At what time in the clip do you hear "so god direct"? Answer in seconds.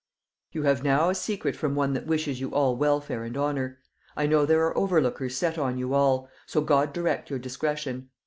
6.47-7.29